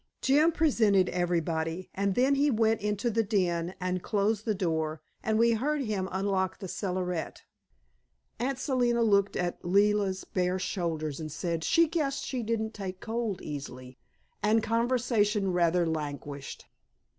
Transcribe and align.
Jim 0.19 0.51
presented 0.51 1.09
everybody, 1.09 1.87
and 1.93 2.15
then 2.15 2.33
he 2.33 2.49
went 2.49 2.81
into 2.81 3.07
the 3.11 3.21
den 3.21 3.75
and 3.79 4.01
closed 4.01 4.45
the 4.45 4.55
door 4.55 4.99
and 5.21 5.37
we 5.37 5.51
heard 5.51 5.81
him 5.83 6.09
unlock 6.11 6.57
the 6.57 6.67
cellarette. 6.67 7.43
Aunt 8.39 8.57
Selina 8.57 9.03
looked 9.03 9.35
at 9.35 9.63
Leila's 9.63 10.23
bare 10.23 10.57
shoulders 10.57 11.19
and 11.19 11.31
said 11.31 11.63
she 11.63 11.87
guessed 11.87 12.25
she 12.25 12.41
didn't 12.41 12.73
take 12.73 12.99
cold 12.99 13.43
easily, 13.43 13.99
and 14.41 14.63
conversation 14.63 15.53
rather 15.53 15.85
languished. 15.85 16.65